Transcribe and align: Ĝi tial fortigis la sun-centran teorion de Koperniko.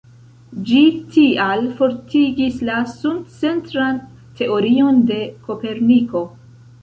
Ĝi 0.67 0.79
tial 1.15 1.61
fortigis 1.81 2.57
la 2.71 2.79
sun-centran 2.93 4.01
teorion 4.39 5.05
de 5.11 5.19
Koperniko. 5.47 6.27